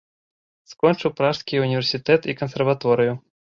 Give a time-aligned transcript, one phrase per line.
[0.71, 3.13] Скончыў пражскія ўніверсітэт і кансерваторыю.